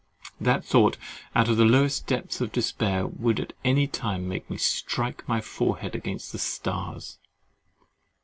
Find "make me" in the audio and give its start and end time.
4.27-4.57